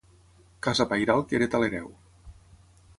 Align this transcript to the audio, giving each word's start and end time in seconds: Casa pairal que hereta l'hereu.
Casa 0.67 0.87
pairal 0.93 1.23
que 1.29 1.39
hereta 1.39 1.63
l'hereu. 1.65 1.95